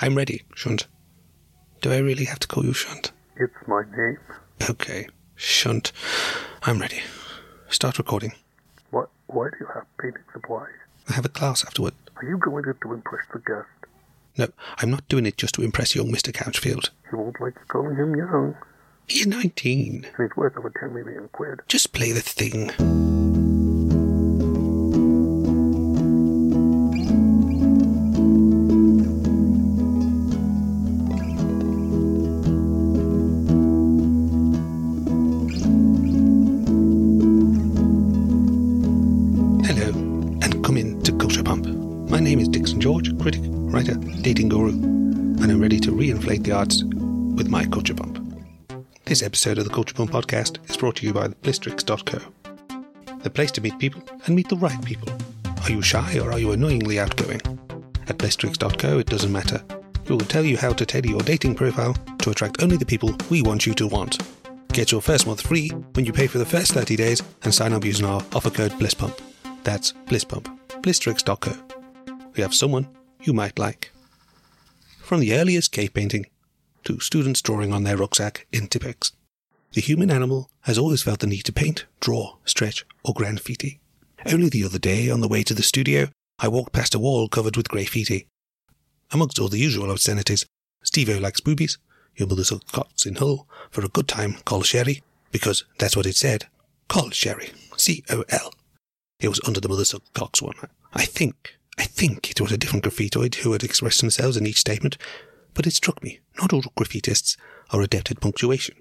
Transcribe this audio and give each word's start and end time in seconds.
I'm 0.00 0.14
ready, 0.16 0.42
Shunt. 0.54 0.86
Do 1.80 1.92
I 1.92 1.98
really 1.98 2.24
have 2.24 2.38
to 2.40 2.48
call 2.48 2.64
you 2.64 2.72
Shunt? 2.72 3.12
It's 3.36 3.52
my 3.66 3.82
name. 3.96 4.18
Okay, 4.70 5.08
Shunt. 5.34 5.92
I'm 6.62 6.78
ready. 6.78 7.00
Start 7.68 7.98
recording. 7.98 8.32
What? 8.90 9.10
Why 9.26 9.48
do 9.50 9.56
you 9.60 9.66
have 9.74 9.84
painting 10.00 10.22
supplies? 10.32 10.72
I 11.08 11.14
have 11.14 11.24
a 11.24 11.28
class 11.28 11.64
afterward. 11.64 11.94
Are 12.16 12.24
you 12.24 12.38
going 12.38 12.64
it 12.68 12.76
to 12.82 12.92
impress 12.92 13.24
the 13.32 13.40
guest? 13.40 13.68
No, 14.36 14.48
I'm 14.78 14.90
not 14.90 15.08
doing 15.08 15.26
it 15.26 15.36
just 15.36 15.54
to 15.56 15.62
impress 15.62 15.94
young 15.96 16.12
Mr. 16.12 16.32
Couchfield. 16.32 16.90
He 17.10 17.16
won't 17.16 17.40
like 17.40 17.54
you 17.54 17.64
calling 17.66 17.96
him 17.96 18.14
young. 18.14 18.56
He's 19.08 19.26
19. 19.26 20.06
And 20.16 20.28
he's 20.28 20.36
worth 20.36 20.56
over 20.56 20.70
10 20.70 20.94
million 20.94 21.28
quid. 21.32 21.60
Just 21.66 21.92
play 21.92 22.12
the 22.12 22.20
thing. 22.20 22.70
Critic, 43.28 43.50
writer, 43.52 43.94
dating 44.22 44.48
guru, 44.48 44.72
and 44.72 45.52
I'm 45.52 45.60
ready 45.60 45.78
to 45.80 45.92
reinflate 45.92 46.44
the 46.44 46.52
arts 46.52 46.82
with 46.82 47.46
my 47.46 47.66
Culture 47.66 47.92
Pump. 47.92 48.18
This 49.04 49.22
episode 49.22 49.58
of 49.58 49.64
the 49.64 49.70
Culture 49.70 49.92
Pump 49.92 50.12
podcast 50.12 50.66
is 50.70 50.78
brought 50.78 50.96
to 50.96 51.06
you 51.06 51.12
by 51.12 51.28
Blistrix.co, 51.28 52.20
the 53.18 53.28
place 53.28 53.50
to 53.50 53.60
meet 53.60 53.78
people 53.78 54.02
and 54.24 54.34
meet 54.34 54.48
the 54.48 54.56
right 54.56 54.82
people. 54.82 55.10
Are 55.62 55.70
you 55.70 55.82
shy 55.82 56.18
or 56.18 56.32
are 56.32 56.38
you 56.38 56.52
annoyingly 56.52 56.98
outgoing? 56.98 57.42
At 58.06 58.16
Blistrix.co, 58.16 58.98
it 58.98 59.08
doesn't 59.08 59.30
matter. 59.30 59.62
We 60.08 60.16
will 60.16 60.24
tell 60.24 60.44
you 60.44 60.56
how 60.56 60.72
to 60.72 60.86
tailor 60.86 61.08
your 61.08 61.20
dating 61.20 61.56
profile 61.56 61.98
to 62.20 62.30
attract 62.30 62.62
only 62.62 62.78
the 62.78 62.86
people 62.86 63.14
we 63.28 63.42
want 63.42 63.66
you 63.66 63.74
to 63.74 63.88
want. 63.88 64.22
Get 64.72 64.90
your 64.90 65.02
first 65.02 65.26
month 65.26 65.42
free 65.42 65.68
when 65.68 66.06
you 66.06 66.14
pay 66.14 66.28
for 66.28 66.38
the 66.38 66.46
first 66.46 66.72
30 66.72 66.96
days 66.96 67.22
and 67.42 67.52
sign 67.54 67.74
up 67.74 67.84
using 67.84 68.06
our 68.06 68.22
offer 68.32 68.48
code 68.48 68.72
BLISSPUMP. 68.78 69.20
That's 69.64 69.92
BLISSPUMP. 70.06 70.48
Blistrix.co. 70.80 71.52
We 72.34 72.42
have 72.42 72.54
someone 72.54 72.88
you 73.22 73.32
might 73.32 73.58
like. 73.58 73.90
From 75.00 75.20
the 75.20 75.34
earliest 75.34 75.72
cave 75.72 75.94
painting 75.94 76.26
to 76.84 77.00
students 77.00 77.42
drawing 77.42 77.72
on 77.72 77.84
their 77.84 77.96
rucksack 77.96 78.46
in 78.52 78.68
Tipp-Ex, 78.68 79.12
the 79.72 79.80
human 79.80 80.10
animal 80.10 80.50
has 80.62 80.78
always 80.78 81.02
felt 81.02 81.20
the 81.20 81.26
need 81.26 81.44
to 81.44 81.52
paint, 81.52 81.84
draw, 82.00 82.36
stretch, 82.44 82.86
or 83.04 83.14
graffiti. 83.14 83.80
Only 84.26 84.48
the 84.48 84.64
other 84.64 84.78
day, 84.78 85.10
on 85.10 85.20
the 85.20 85.28
way 85.28 85.42
to 85.42 85.54
the 85.54 85.62
studio, 85.62 86.08
I 86.38 86.48
walked 86.48 86.72
past 86.72 86.94
a 86.94 86.98
wall 86.98 87.28
covered 87.28 87.56
with 87.56 87.68
graffiti. 87.68 88.26
Amongst 89.10 89.38
all 89.38 89.48
the 89.48 89.58
usual 89.58 89.90
obscenities, 89.90 90.46
Steve-O 90.82 91.18
likes 91.18 91.40
boobies, 91.40 91.78
your 92.16 92.28
mother 92.28 92.44
sucked 92.44 92.72
cocks 92.72 93.06
in 93.06 93.16
Hull 93.16 93.46
for 93.70 93.84
a 93.84 93.88
good 93.88 94.08
time, 94.08 94.34
call 94.44 94.62
sherry, 94.62 95.02
because 95.30 95.64
that's 95.78 95.96
what 95.96 96.06
it 96.06 96.16
said. 96.16 96.46
Call 96.88 97.10
sherry. 97.10 97.50
C-O-L. 97.76 98.52
It 99.20 99.28
was 99.28 99.40
under 99.46 99.60
the 99.60 99.68
mother 99.68 99.84
sucked 99.84 100.12
cocks 100.14 100.42
one. 100.42 100.54
I 100.94 101.04
think, 101.04 101.57
I 101.78 101.84
think 101.84 102.30
it 102.30 102.40
was 102.40 102.52
a 102.52 102.58
different 102.58 102.84
graffitoid 102.84 103.36
who 103.36 103.52
had 103.52 103.62
expressed 103.62 104.00
themselves 104.00 104.36
in 104.36 104.46
each 104.46 104.58
statement, 104.58 104.98
but 105.54 105.66
it 105.66 105.72
struck 105.72 106.02
me, 106.02 106.20
not 106.40 106.52
all 106.52 106.62
graffitists 106.62 107.36
are 107.70 107.80
adept 107.80 108.10
at 108.10 108.20
punctuation, 108.20 108.76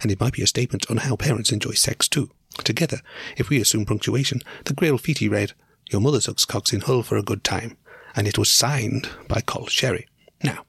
and 0.00 0.10
it 0.10 0.20
might 0.20 0.32
be 0.32 0.42
a 0.42 0.46
statement 0.46 0.90
on 0.90 0.98
how 0.98 1.16
parents 1.16 1.52
enjoy 1.52 1.72
sex 1.72 2.08
too. 2.08 2.30
Together, 2.64 3.00
if 3.36 3.50
we 3.50 3.60
assume 3.60 3.84
punctuation, 3.84 4.40
the 4.64 4.74
graffiti 4.74 5.28
read, 5.28 5.52
Your 5.90 6.00
mother 6.00 6.20
sucks 6.20 6.44
cocks 6.44 6.72
in 6.72 6.80
Hull 6.80 7.02
for 7.02 7.16
a 7.16 7.22
good 7.22 7.44
time, 7.44 7.76
and 8.16 8.26
it 8.26 8.38
was 8.38 8.50
signed 8.50 9.08
by 9.28 9.40
Col 9.40 9.66
Sherry. 9.66 10.06
Now, 10.42 10.64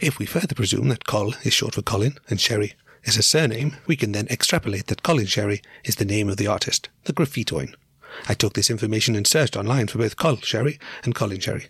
if 0.00 0.18
we 0.18 0.26
further 0.26 0.54
presume 0.54 0.88
that 0.88 1.06
Col 1.06 1.34
is 1.44 1.52
short 1.52 1.74
for 1.74 1.82
Colin 1.82 2.18
and 2.28 2.40
Sherry 2.40 2.74
is 3.04 3.16
a 3.16 3.22
surname, 3.22 3.76
we 3.86 3.96
can 3.96 4.12
then 4.12 4.26
extrapolate 4.28 4.88
that 4.88 5.02
Colin 5.02 5.26
Sherry 5.26 5.62
is 5.84 5.96
the 5.96 6.04
name 6.04 6.28
of 6.28 6.36
the 6.36 6.46
artist, 6.46 6.88
the 7.04 7.12
graffitoin. 7.12 7.74
I 8.28 8.34
took 8.34 8.54
this 8.54 8.70
information 8.70 9.16
and 9.16 9.26
searched 9.26 9.56
online 9.56 9.86
for 9.86 9.98
both 9.98 10.16
Col 10.16 10.36
Sherry 10.36 10.78
and 11.04 11.14
Colin 11.14 11.40
Sherry. 11.40 11.68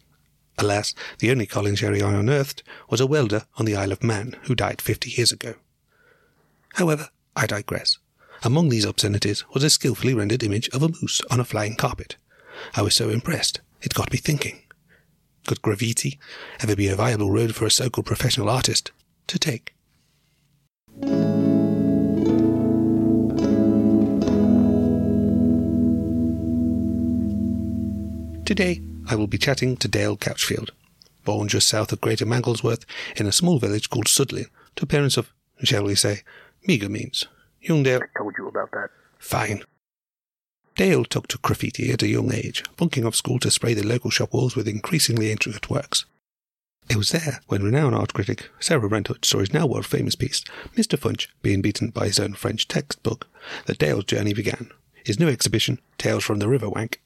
Alas, 0.59 0.95
the 1.19 1.31
only 1.31 1.47
Colin 1.47 1.75
Sherry 1.75 2.01
I 2.01 2.13
unearthed 2.13 2.63
was 2.89 3.01
a 3.01 3.07
welder 3.07 3.47
on 3.57 3.65
the 3.65 3.77
Isle 3.77 3.93
of 3.93 4.05
Man 4.05 4.37
who 4.43 4.55
died 4.55 4.81
fifty 4.81 5.11
years 5.11 5.33
ago. 5.33 5.55
However, 6.75 7.09
I 7.35 7.47
digress. 7.47 7.99
Among 8.43 8.69
these 8.69 8.87
obscenities 8.87 9.45
was 9.53 9.65
a 9.65 9.71
skillfully 9.71 10.15
rendered 10.15 10.43
image 10.43 10.69
of 10.69 10.83
a 10.83 10.89
moose 10.89 11.23
on 11.31 11.41
a 11.41 11.45
flying 11.45 11.77
carpet. 11.77 12.17
I 12.75 12.83
was 12.83 12.95
so 12.95 13.09
impressed, 13.09 13.61
it 13.83 13.95
got 13.95 14.13
me 14.13 14.19
thinking. 14.19 14.63
Could 15.47 15.63
graffiti 15.63 16.19
ever 16.61 16.77
be 16.77 16.89
a 16.89 16.97
viable 16.97 17.31
road 17.31 17.55
for 17.55 17.67
a 17.67 17.71
so-called 17.71 18.07
professional 18.07 18.49
artist 18.49 18.93
to 19.27 19.39
take? 19.39 19.75
Today, 28.55 28.81
I 29.09 29.17
will 29.17 29.27
be 29.27 29.37
chatting 29.37 29.77
to 29.79 29.89
Dale 29.89 30.17
Couchfield, 30.17 30.71
born 31.25 31.49
just 31.49 31.67
south 31.67 31.91
of 31.91 32.01
Greater 32.01 32.25
Manglesworth 32.25 32.87
in 33.17 33.27
a 33.27 33.33
small 33.33 33.59
village 33.59 33.91
called 33.91 34.07
Sudley, 34.07 34.47
to 34.77 34.87
parents 34.87 35.17
of, 35.17 35.33
shall 35.65 35.83
we 35.83 35.97
say, 35.97 36.21
meagre 36.65 36.89
means. 36.89 37.27
Young 37.61 37.83
Dale, 37.83 38.03
I 38.05 38.17
told 38.17 38.35
you 38.39 38.47
about 38.47 38.71
that. 38.71 38.91
fine. 39.19 39.65
Dale 40.77 41.05
took 41.05 41.27
to 41.27 41.39
graffiti 41.39 41.91
at 41.91 42.05
a 42.05 42.07
young 42.07 42.33
age, 42.33 42.63
bunking 42.77 43.05
off 43.05 43.17
school 43.17 43.41
to 43.41 43.51
spray 43.51 43.75
the 43.75 43.85
local 43.85 44.11
shop 44.11 44.33
walls 44.33 44.55
with 44.55 44.69
increasingly 44.69 45.33
intricate 45.33 45.69
works. 45.69 46.05
It 46.89 46.95
was 46.95 47.11
there 47.11 47.41
when 47.49 47.65
renowned 47.65 47.97
art 47.97 48.15
critic 48.15 48.51
Sarah 48.61 48.89
Brentwood 48.89 49.25
saw 49.25 49.41
his 49.41 49.53
now 49.53 49.67
world 49.67 49.87
famous 49.87 50.15
piece, 50.15 50.45
Mr. 50.77 50.97
Funch, 50.97 51.27
being 51.43 51.61
beaten 51.61 51.91
by 51.91 52.07
his 52.07 52.21
own 52.21 52.35
French 52.35 52.69
textbook, 52.69 53.27
that 53.67 53.79
Dale's 53.79 54.05
journey 54.05 54.33
began. 54.33 54.71
His 55.05 55.19
new 55.19 55.29
exhibition, 55.29 55.81
Tales 55.99 56.23
from 56.23 56.39
the 56.39 56.47
Riverwank. 56.47 57.01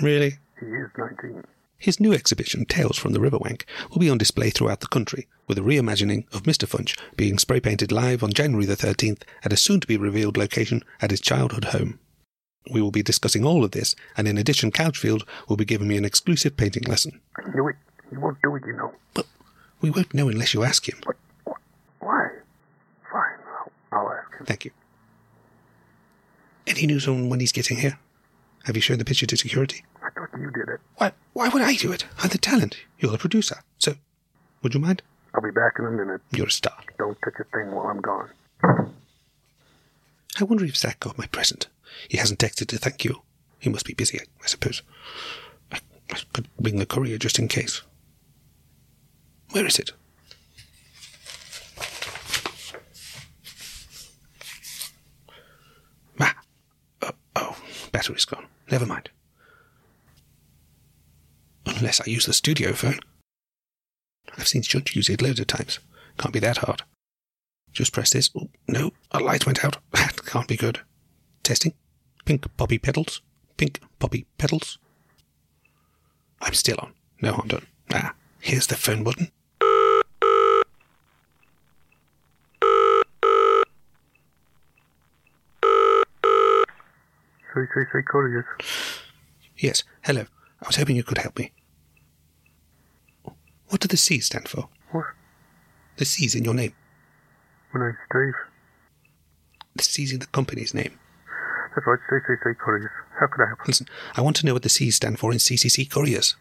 Really? 0.00 0.38
He 0.58 0.66
is 0.66 0.90
19. 0.96 1.44
His 1.82 1.98
new 1.98 2.12
exhibition, 2.12 2.64
Tales 2.64 2.96
from 2.96 3.12
the 3.12 3.18
Riverwank, 3.18 3.64
will 3.90 3.98
be 3.98 4.08
on 4.08 4.16
display 4.16 4.50
throughout 4.50 4.80
the 4.80 4.86
country, 4.86 5.26
with 5.48 5.58
a 5.58 5.62
reimagining 5.62 6.32
of 6.32 6.44
Mr. 6.44 6.68
Funch 6.68 6.96
being 7.16 7.38
spray 7.38 7.58
painted 7.58 7.90
live 7.90 8.22
on 8.22 8.32
January 8.32 8.66
the 8.66 8.76
13th 8.76 9.22
at 9.44 9.52
a 9.52 9.56
soon 9.56 9.80
to 9.80 9.86
be 9.88 9.96
revealed 9.96 10.36
location 10.36 10.84
at 11.00 11.10
his 11.10 11.20
childhood 11.20 11.64
home. 11.66 11.98
We 12.70 12.80
will 12.80 12.92
be 12.92 13.02
discussing 13.02 13.44
all 13.44 13.64
of 13.64 13.72
this, 13.72 13.96
and 14.16 14.28
in 14.28 14.38
addition, 14.38 14.70
Couchfield 14.70 15.26
will 15.48 15.56
be 15.56 15.64
giving 15.64 15.88
me 15.88 15.96
an 15.96 16.04
exclusive 16.04 16.56
painting 16.56 16.84
lesson. 16.84 17.20
I 17.36 17.50
knew 17.50 17.66
it. 17.66 17.76
He 18.10 18.16
won't 18.16 18.38
do 18.42 18.54
it, 18.54 18.62
you 18.64 18.74
know. 18.74 18.92
But 19.14 19.26
we 19.80 19.90
won't 19.90 20.14
know 20.14 20.28
unless 20.28 20.54
you 20.54 20.62
ask 20.62 20.88
him. 20.88 21.00
What? 21.02 21.16
what 21.42 21.58
why? 21.98 22.28
Fine. 23.10 23.38
I'll, 23.58 23.98
I'll 23.98 24.12
ask 24.12 24.38
him. 24.38 24.46
Thank 24.46 24.66
you. 24.66 24.70
Any 26.68 26.86
news 26.86 27.08
on 27.08 27.28
when 27.28 27.40
he's 27.40 27.50
getting 27.50 27.78
here? 27.78 27.98
Have 28.64 28.76
you 28.76 28.82
shown 28.82 28.98
the 28.98 29.04
picture 29.04 29.26
to 29.26 29.36
security? 29.36 29.84
I 30.02 30.10
thought 30.10 30.28
you 30.38 30.50
did 30.50 30.68
it. 30.68 30.80
Why, 30.96 31.12
why 31.32 31.48
would 31.48 31.62
I 31.62 31.74
do 31.74 31.90
it? 31.92 32.04
I'm 32.18 32.28
the 32.28 32.38
talent. 32.38 32.76
You're 32.98 33.10
the 33.10 33.18
producer. 33.18 33.56
So, 33.78 33.94
would 34.62 34.74
you 34.74 34.80
mind? 34.80 35.02
I'll 35.34 35.42
be 35.42 35.50
back 35.50 35.74
in 35.78 35.84
a 35.86 35.90
minute. 35.90 36.20
You're 36.30 36.46
a 36.46 36.50
star. 36.50 36.76
Don't 36.98 37.18
touch 37.22 37.34
a 37.40 37.44
thing 37.44 37.72
while 37.72 37.86
I'm 37.88 38.00
gone. 38.00 38.30
I 40.40 40.44
wonder 40.44 40.64
if 40.64 40.76
Zach 40.76 41.00
got 41.00 41.18
my 41.18 41.26
present. 41.26 41.68
He 42.08 42.18
hasn't 42.18 42.38
texted 42.38 42.68
to 42.68 42.78
thank 42.78 43.04
you. 43.04 43.22
He 43.58 43.68
must 43.70 43.86
be 43.86 43.94
busy, 43.94 44.20
I, 44.20 44.46
suppose. 44.46 44.82
I, 45.72 45.78
I 46.12 46.18
could 46.32 46.48
ring 46.60 46.78
the 46.78 46.86
courier 46.86 47.18
just 47.18 47.38
in 47.38 47.48
case. 47.48 47.82
Where 49.50 49.66
is 49.66 49.78
it? 49.78 49.92
Ah, 56.20 56.34
oh, 57.02 57.10
oh, 57.36 57.56
battery's 57.92 58.24
gone. 58.24 58.46
Never 58.72 58.86
mind. 58.86 59.10
Unless 61.66 62.00
I 62.00 62.04
use 62.06 62.24
the 62.24 62.32
studio 62.32 62.72
phone. 62.72 63.00
I've 64.38 64.48
seen 64.48 64.62
Judge 64.62 64.96
use 64.96 65.10
it 65.10 65.20
loads 65.20 65.40
of 65.40 65.46
times. 65.46 65.78
Can't 66.16 66.32
be 66.32 66.40
that 66.40 66.56
hard. 66.56 66.82
Just 67.74 67.92
press 67.92 68.10
this. 68.10 68.30
Oh, 68.34 68.48
no, 68.66 68.92
a 69.10 69.20
light 69.20 69.44
went 69.44 69.62
out. 69.62 69.76
That 69.92 70.24
can't 70.24 70.48
be 70.48 70.56
good. 70.56 70.80
Testing. 71.42 71.74
Pink 72.24 72.46
poppy 72.56 72.78
petals. 72.78 73.20
Pink 73.58 73.78
poppy 73.98 74.24
petals. 74.38 74.78
I'm 76.40 76.54
still 76.54 76.78
on. 76.78 76.94
No 77.20 77.34
harm 77.34 77.48
done. 77.48 77.66
Ah, 77.92 78.14
here's 78.40 78.68
the 78.68 78.76
phone 78.76 79.04
button. 79.04 79.30
Say, 87.74 88.02
couriers. 88.06 88.44
Yes, 89.56 89.82
hello. 90.02 90.26
I 90.62 90.66
was 90.66 90.76
hoping 90.76 90.96
you 90.96 91.02
could 91.02 91.18
help 91.18 91.38
me. 91.38 91.52
What 93.68 93.80
do 93.80 93.88
the 93.88 93.96
C's 93.96 94.26
stand 94.26 94.48
for? 94.48 94.68
What? 94.90 95.06
The 95.96 96.04
C's 96.04 96.34
in 96.34 96.44
your 96.44 96.54
name. 96.54 96.74
My 97.72 97.80
name's 97.86 97.96
Steve. 98.10 98.34
The 99.76 99.82
C's 99.82 100.12
in 100.12 100.18
the 100.18 100.26
company's 100.26 100.74
name. 100.74 100.98
That's 101.74 101.86
right. 101.86 101.98
Say, 102.10 102.54
couriers. 102.60 102.90
How 103.18 103.26
can 103.28 103.44
I 103.44 103.48
help? 103.48 103.66
Listen, 103.66 103.88
I 104.14 104.20
want 104.20 104.36
to 104.36 104.46
know 104.46 104.52
what 104.52 104.62
the 104.62 104.68
C's 104.68 104.96
stand 104.96 105.18
for 105.18 105.32
in 105.32 105.38
CCC 105.38 105.90
Couriers. 105.90 106.36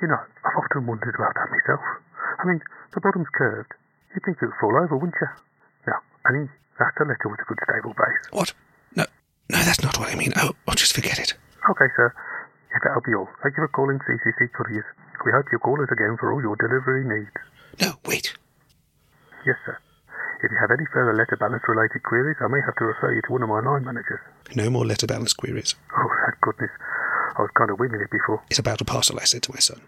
You 0.00 0.08
know, 0.08 0.16
I've 0.16 0.56
often 0.56 0.86
wondered 0.86 1.14
about 1.14 1.34
that 1.34 1.48
myself. 1.50 1.80
I 2.42 2.46
mean, 2.46 2.60
the 2.94 3.00
bottom's 3.00 3.28
curved. 3.34 3.72
You'd 4.14 4.24
think 4.24 4.38
it 4.40 4.46
would 4.46 4.54
fall 4.60 4.76
over, 4.76 4.96
wouldn't 4.96 5.14
you? 5.20 5.28
Now, 5.86 6.00
Annie, 6.28 6.48
that's 6.78 6.96
a 6.98 7.04
letter 7.04 7.28
with 7.28 7.40
a 7.40 7.44
good 7.44 7.58
stable 7.68 7.92
base. 7.92 8.30
What? 8.30 8.54
No, 8.96 9.04
no, 9.50 9.58
that's 9.58 9.82
not 9.82 9.96
what 9.98 10.02
I 10.14 10.16
mean. 10.16 10.32
I'll 10.36 10.78
just 10.78 10.94
forget 10.94 11.18
it. 11.18 11.34
Okay, 11.68 11.90
sir. 11.96 12.14
That'll 12.84 13.02
be 13.02 13.14
all. 13.14 13.28
Thank 13.42 13.56
you 13.56 13.66
for 13.66 13.68
calling 13.68 13.98
CCC 13.98 14.52
Couriers. 14.52 14.84
We 15.26 15.32
hope 15.32 15.46
you 15.50 15.58
call 15.58 15.80
us 15.82 15.88
again 15.90 16.16
for 16.18 16.32
all 16.32 16.40
your 16.40 16.54
delivery 16.56 17.02
needs. 17.02 17.34
No, 17.80 17.98
wait. 18.06 18.34
Yes, 19.46 19.56
sir. 19.66 19.76
If 20.42 20.50
you 20.50 20.58
have 20.60 20.70
any 20.70 20.86
further 20.92 21.14
letter 21.14 21.36
balance 21.36 21.62
related 21.66 22.02
queries, 22.02 22.36
I 22.40 22.46
may 22.48 22.60
have 22.64 22.76
to 22.76 22.84
refer 22.84 23.12
you 23.14 23.22
to 23.26 23.32
one 23.32 23.42
of 23.42 23.48
my 23.48 23.60
line 23.60 23.84
managers. 23.84 24.20
No 24.54 24.70
more 24.70 24.84
letter 24.86 25.06
balance 25.06 25.32
queries. 25.32 25.74
Oh, 25.96 26.08
thank 26.26 26.40
goodness. 26.42 26.70
I 27.38 27.42
was 27.42 27.50
kind 27.56 27.70
of 27.70 27.78
winging 27.78 28.00
it 28.00 28.10
before. 28.10 28.42
It's 28.50 28.58
about 28.58 28.80
a 28.80 28.84
parcel 28.84 29.18
I 29.18 29.24
sent 29.24 29.44
to 29.44 29.52
my 29.52 29.58
son. 29.58 29.80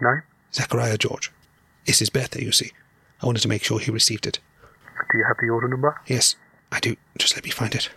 No? 0.00 0.20
Zachariah 0.52 0.98
George. 0.98 1.30
It's 1.86 2.00
his 2.00 2.10
birthday, 2.10 2.42
you 2.42 2.52
see. 2.52 2.72
I 3.22 3.26
wanted 3.26 3.42
to 3.42 3.48
make 3.48 3.62
sure 3.62 3.78
he 3.78 3.90
received 3.90 4.26
it. 4.26 4.40
Do 5.12 5.18
you 5.18 5.24
have 5.28 5.36
the 5.40 5.50
order 5.50 5.68
number? 5.68 6.00
Yes, 6.06 6.36
I 6.72 6.80
do. 6.80 6.96
Just 7.18 7.36
let 7.36 7.44
me 7.44 7.50
find 7.50 7.74
it. 7.74 7.90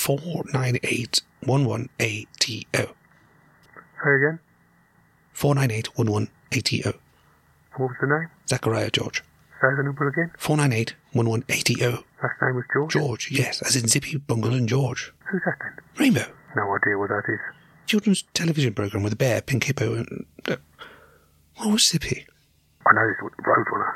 49811ATO. 0.00 2.94
Say 4.02 4.14
again. 4.16 4.40
49811ATO. 5.34 6.94
What 7.76 7.88
was 7.88 7.96
the 8.00 8.06
name? 8.06 8.28
Zachariah 8.48 8.90
George. 8.90 9.22
Say 9.60 9.68
the 9.76 9.82
number 9.82 10.08
again. 10.08 10.30
49811ATO. 10.38 12.02
Last 12.22 12.40
name 12.42 12.56
was 12.56 12.64
George. 12.72 12.92
George, 12.92 13.30
yes, 13.30 13.60
as 13.60 13.76
in 13.76 13.88
Zippy, 13.88 14.16
Bungle, 14.16 14.54
and 14.54 14.66
George. 14.68 15.12
Who's 15.30 15.42
that 15.44 15.56
then? 15.60 15.72
Rainbow. 15.98 16.24
No 16.56 16.74
idea 16.74 16.96
what 16.98 17.10
that 17.10 17.24
is. 17.28 17.38
Children's 17.86 18.22
television 18.32 18.72
program 18.72 19.02
with 19.02 19.12
a 19.12 19.16
bear, 19.16 19.42
pink 19.42 19.64
hippo, 19.64 19.96
and. 19.96 20.24
Uh, 20.48 20.56
what 21.56 21.72
was 21.72 21.86
Zippy? 21.86 22.26
I 22.86 22.94
know 22.94 23.06
this 23.06 23.18
was 23.22 23.32
the 23.36 23.42
Roadrunner. 23.42 23.92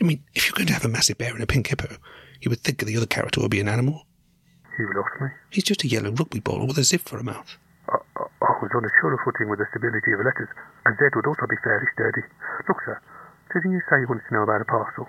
I 0.00 0.04
mean, 0.04 0.24
if 0.34 0.46
you're 0.46 0.54
going 0.56 0.68
to 0.68 0.72
have 0.72 0.86
a 0.86 0.88
massive 0.88 1.18
bear 1.18 1.34
and 1.34 1.42
a 1.42 1.46
pink 1.46 1.66
hippo, 1.66 1.98
you 2.40 2.48
would 2.48 2.60
think 2.60 2.78
the 2.78 2.96
other 2.96 3.04
character 3.04 3.42
would 3.42 3.50
be 3.50 3.60
an 3.60 3.68
animal. 3.68 4.06
Lost 4.94 5.20
me. 5.20 5.28
He's 5.50 5.64
just 5.64 5.84
a 5.84 5.88
yellow 5.88 6.10
rugby 6.10 6.40
ball 6.40 6.66
with 6.66 6.78
a 6.78 6.84
zip 6.84 7.02
for 7.02 7.18
a 7.18 7.24
mouth. 7.24 7.56
I, 7.88 7.96
I, 8.16 8.22
I 8.22 8.58
was 8.62 8.70
on 8.74 8.84
a 8.84 8.88
surer 9.00 9.18
footing 9.24 9.48
with 9.48 9.58
the 9.58 9.66
stability 9.70 10.12
of 10.12 10.18
the 10.18 10.24
letters, 10.24 10.48
and 10.86 10.96
Z 10.96 11.02
would 11.14 11.26
also 11.26 11.46
be 11.48 11.56
fairly 11.62 11.86
sturdy. 11.94 12.22
Look, 12.68 12.78
sir, 12.84 13.00
didn't 13.52 13.72
you 13.72 13.80
say 13.90 14.00
you 14.00 14.06
wanted 14.08 14.24
to 14.28 14.34
know 14.34 14.42
about 14.42 14.60
a 14.60 14.64
parcel? 14.64 15.08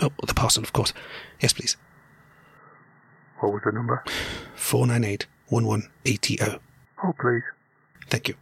Oh, 0.00 0.10
the 0.26 0.34
parcel, 0.34 0.62
of 0.62 0.72
course. 0.72 0.92
Yes, 1.40 1.52
please. 1.52 1.76
What 3.40 3.52
was 3.52 3.62
the 3.64 3.72
number? 3.72 4.02
49811ATO. 4.56 6.60
Oh, 7.04 7.12
please. 7.20 7.42
Thank 8.08 8.28
you. 8.28 8.34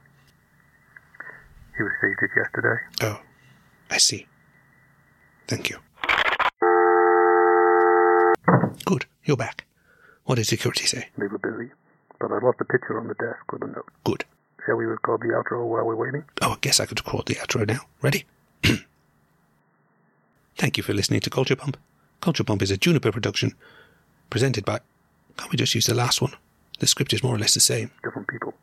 You 1.79 1.85
received 1.87 2.23
it 2.23 2.31
yesterday. 2.37 2.81
Oh, 3.03 3.21
I 3.91 3.99
see. 3.99 4.27
Thank 5.49 5.71
you. 5.71 5.79
Good, 8.85 9.07
you're 9.25 9.37
back. 9.37 9.65
What 10.31 10.37
did 10.37 10.47
security 10.47 10.87
say? 10.87 11.09
They 11.19 11.27
were 11.27 11.39
busy, 11.39 11.73
but 12.21 12.31
I 12.31 12.35
left 12.35 12.61
a 12.61 12.65
picture 12.65 13.01
on 13.01 13.09
the 13.09 13.15
desk 13.15 13.51
with 13.51 13.65
a 13.65 13.67
note. 13.67 13.89
Good. 14.05 14.25
Shall 14.65 14.77
we 14.77 14.85
record 14.85 15.23
the 15.23 15.35
outro 15.35 15.67
while 15.67 15.85
we're 15.85 15.97
waiting? 15.97 16.23
Oh, 16.41 16.53
I 16.53 16.57
guess 16.61 16.79
I 16.79 16.87
could 16.87 17.05
record 17.05 17.27
the 17.27 17.35
outro 17.35 17.67
now. 17.67 17.81
Ready? 18.01 18.27
Thank 20.57 20.77
you 20.77 20.85
for 20.85 20.95
listening 20.95 21.19
to 21.23 21.31
Culture 21.31 21.57
Pump. 21.57 21.77
Culture 22.21 22.45
Pump 22.45 22.63
is 22.63 22.71
a 22.71 22.77
Juniper 22.77 23.11
production 23.11 23.57
presented 24.31 24.65
by. 24.65 24.79
Can't 25.37 25.51
we 25.51 25.57
just 25.57 25.75
use 25.75 25.87
the 25.87 25.95
last 25.95 26.23
one? 26.23 26.35
The 26.79 26.87
script 26.87 27.13
is 27.13 27.25
more 27.25 27.35
or 27.35 27.39
less 27.41 27.55
the 27.55 27.59
same. 27.59 27.91
Different 28.05 28.29
people. 28.29 28.55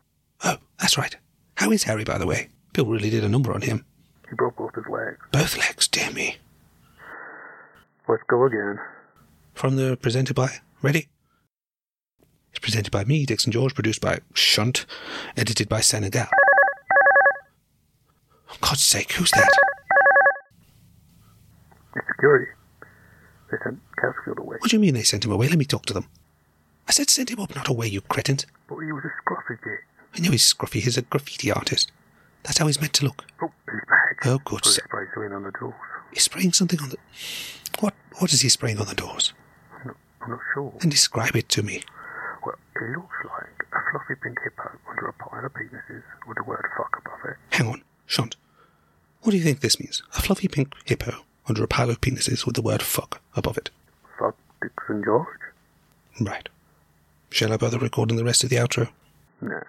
Oh, 0.46 0.60
that's 0.80 0.98
right. 0.98 1.18
How 1.56 1.69
is 1.72 1.84
Harry, 1.84 2.06
by 2.06 2.18
the 2.18 2.25
way? 2.25 2.48
Bill 2.72 2.86
really 2.86 3.10
did 3.10 3.25
a 3.25 3.30
number 3.30 3.52
on 3.52 3.64
him. 3.64 3.84
He 4.30 4.36
broke 4.36 4.56
both 4.56 4.74
his 4.74 4.86
legs. 4.90 5.18
Both 5.34 5.58
legs, 5.58 5.90
dear 5.90 6.12
me. 6.12 6.38
Let's 8.08 8.24
go 8.30 8.46
again. 8.46 8.80
From 9.54 9.75
the 9.75 9.98
presented 9.98 10.34
by. 10.34 10.62
Ready? 10.81 11.10
It's 12.57 12.63
presented 12.65 12.89
by 12.89 13.04
me, 13.04 13.24
Dixon 13.24 13.51
George, 13.51 13.75
produced 13.75 14.01
by 14.01 14.18
Shunt, 14.33 14.88
edited 15.38 15.69
by 15.69 15.80
Senegal. 15.80 16.25
God's 18.62 18.83
sake, 18.83 19.12
who's 19.12 19.30
that? 19.30 19.48
It's 21.95 22.07
security. 22.07 22.51
They 23.51 23.57
sent 23.63 23.77
Couchfield 24.01 24.39
away. 24.39 24.57
What 24.59 24.71
do 24.71 24.75
you 24.75 24.80
mean 24.80 24.95
they 24.95 25.04
sent 25.04 25.24
him 25.24 25.31
away? 25.31 25.48
Let 25.50 25.59
me 25.59 25.65
talk 25.65 25.86
to 25.86 25.94
them. 25.94 26.07
I 26.88 26.94
said 26.94 27.12
send 27.12 27.30
him 27.30 27.39
up, 27.39 27.56
not 27.56 27.68
away, 27.68 27.89
you 27.89 28.01
cretins. 28.01 28.48
But 28.68 28.80
he 28.80 28.92
was 28.92 29.04
a 29.06 29.09
scruffy 29.30 29.63
git. 29.63 29.81
I 30.15 30.19
know 30.25 30.31
he's 30.31 30.51
scruffy. 30.51 30.81
He's 30.81 30.98
a 30.98 31.04
graffiti 31.04 31.51
artist. 31.51 31.92
That's 32.42 32.57
how 32.57 32.65
he's 32.65 32.81
meant 32.81 32.94
to 32.94 33.06
look. 33.06 33.24
Oh, 33.39 33.51
he's 33.71 33.81
back. 33.81 34.25
Oh, 34.25 34.39
good. 34.44 34.63
Put 34.63 34.65
his 34.65 34.75
So 34.77 34.81
spray 34.83 35.06
something 35.13 35.31
on 35.31 35.44
the 35.44 35.51
doors. 35.51 35.75
he's 36.12 36.24
spraying 36.24 36.54
something 36.54 36.80
on 36.81 36.89
the. 36.89 36.98
What? 37.81 37.94
What 38.18 38.33
is 38.33 38.42
he 38.42 38.50
spraying 38.50 38.80
on 38.80 38.88
the 38.88 38.95
doors? 38.95 39.33
I'm 39.80 39.88
not, 39.89 39.98
I'm 40.24 40.31
not 40.31 40.39
sure. 40.56 40.74
Then 40.80 40.89
describe 40.89 41.36
it 41.36 41.50
to 41.50 41.62
me. 41.62 41.83
It 42.80 42.92
looks 42.96 43.16
like 43.26 43.68
a 43.74 43.92
fluffy 43.92 44.14
pink 44.22 44.38
hippo 44.44 44.70
under 44.88 45.08
a 45.08 45.14
pile 45.14 45.46
of 45.46 45.54
penises 45.54 46.04
with 46.28 46.38
the 46.38 46.44
word 46.44 46.64
fuck 46.78 47.02
above 47.04 47.20
it. 47.32 47.38
Hang 47.56 47.68
on, 47.68 47.84
Shunt. 48.06 48.36
What 49.22 49.32
do 49.32 49.38
you 49.38 49.44
think 49.44 49.62
this 49.62 49.80
means? 49.80 50.04
A 50.16 50.22
fluffy 50.22 50.48
pink 50.48 50.76
hippo 50.86 51.26
under 51.48 51.64
a 51.64 51.68
pile 51.68 51.90
of 51.90 52.02
penises 52.02 52.46
with 52.46 52.56
the 52.56 52.62
word 52.62 52.84
fuck 52.84 53.22
above 53.36 53.58
it. 53.58 53.72
Fuck 54.20 54.36
Dixon 54.62 55.04
George? 55.04 55.40
Right. 56.22 56.50
Shall 57.32 57.52
I 57.52 57.58
bother 57.58 57.80
recording 57.80 58.18
the 58.18 58.24
rest 58.24 58.44
of 58.44 58.50
the 58.52 58.58
outro? 58.58 58.90
Nah. 59.42 59.62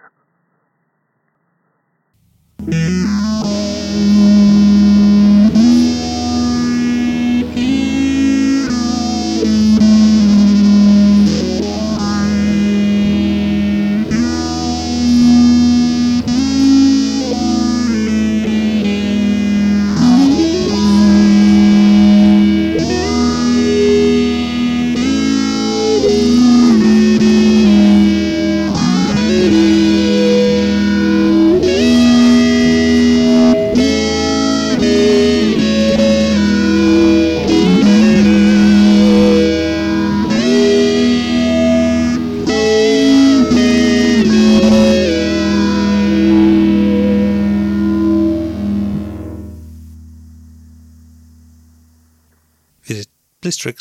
Visit 53.48 53.80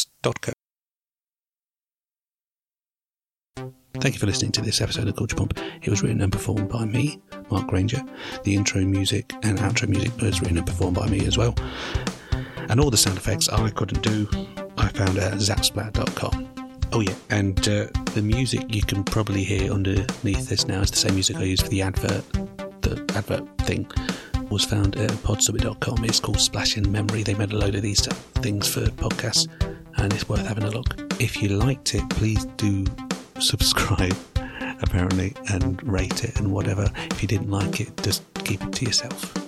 Thank 3.95 4.13
you 4.13 4.19
for 4.19 4.25
listening 4.25 4.53
to 4.53 4.62
this 4.62 4.79
episode 4.79 5.09
of 5.09 5.17
Culture 5.17 5.36
Pump. 5.36 5.59
It 5.81 5.89
was 5.89 6.01
written 6.01 6.21
and 6.21 6.31
performed 6.31 6.69
by 6.69 6.86
me, 6.86 7.19
Mark 7.51 7.67
Granger. 7.67 8.01
The 8.43 8.55
intro 8.55 8.79
music 8.86 9.33
and 9.43 9.57
outro 9.59 9.89
music 9.89 10.15
was 10.21 10.39
written 10.39 10.57
and 10.57 10.65
performed 10.65 10.95
by 10.95 11.07
me 11.07 11.25
as 11.25 11.38
well. 11.38 11.53
And 12.69 12.79
all 12.79 12.89
the 12.89 12.95
sound 12.95 13.17
effects 13.17 13.50
I 13.50 13.69
couldn't 13.71 14.03
do, 14.03 14.29
I 14.77 14.88
found 14.88 15.17
at 15.17 15.33
zapsplat.com. 15.33 16.47
Oh 16.93 17.01
yeah, 17.01 17.15
and 17.29 17.59
uh, 17.67 17.88
the 18.13 18.21
music 18.21 18.74
you 18.74 18.83
can 18.83 19.03
probably 19.03 19.43
hear 19.43 19.74
underneath 19.74 20.47
this 20.47 20.65
now 20.65 20.79
is 20.79 20.91
the 20.91 20.97
same 20.97 21.15
music 21.15 21.36
I 21.36 21.43
used 21.43 21.63
for 21.63 21.69
the 21.69 21.81
advert. 21.81 22.24
The 22.83 23.03
advert 23.17 23.57
thing 23.63 23.86
was 24.49 24.65
found 24.65 24.95
at 24.97 25.09
podsummit.com. 25.09 26.05
It's 26.05 26.19
called 26.19 26.39
Splash 26.39 26.77
in 26.77 26.91
Memory. 26.91 27.23
They 27.23 27.33
made 27.33 27.51
a 27.53 27.57
load 27.57 27.75
of 27.75 27.81
these 27.81 28.05
things 28.35 28.67
for 28.67 28.81
podcasts, 28.81 29.47
and 29.97 30.13
it's 30.13 30.27
worth 30.29 30.45
having 30.45 30.63
a 30.63 30.69
look. 30.69 30.95
If 31.19 31.41
you 31.41 31.49
liked 31.49 31.95
it, 31.95 32.09
please 32.09 32.45
do 32.57 32.85
subscribe, 33.39 34.15
apparently, 34.81 35.33
and 35.49 35.81
rate 35.83 36.23
it 36.23 36.39
and 36.39 36.51
whatever. 36.51 36.91
If 37.11 37.21
you 37.21 37.27
didn't 37.27 37.49
like 37.51 37.79
it, 37.81 37.91
just 38.03 38.23
keep 38.43 38.61
it 38.61 38.73
to 38.73 38.85
yourself. 38.85 39.46